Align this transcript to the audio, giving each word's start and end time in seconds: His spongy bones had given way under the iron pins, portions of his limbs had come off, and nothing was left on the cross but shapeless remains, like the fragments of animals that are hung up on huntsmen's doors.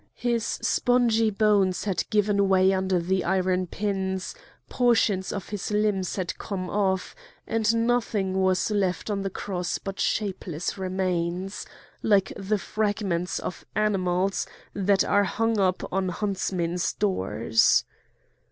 His 0.17 0.43
spongy 0.43 1.29
bones 1.29 1.83
had 1.83 2.05
given 2.09 2.49
way 2.49 2.73
under 2.73 2.97
the 2.99 3.23
iron 3.23 3.67
pins, 3.67 4.33
portions 4.67 5.31
of 5.31 5.49
his 5.49 5.69
limbs 5.69 6.15
had 6.15 6.39
come 6.39 6.71
off, 6.71 7.15
and 7.45 7.85
nothing 7.85 8.33
was 8.41 8.71
left 8.71 9.11
on 9.11 9.21
the 9.21 9.29
cross 9.29 9.77
but 9.77 9.99
shapeless 9.99 10.75
remains, 10.75 11.67
like 12.01 12.33
the 12.35 12.57
fragments 12.57 13.37
of 13.37 13.63
animals 13.75 14.47
that 14.73 15.03
are 15.03 15.25
hung 15.25 15.59
up 15.59 15.83
on 15.93 16.09
huntsmen's 16.09 16.93
doors. 16.93 17.85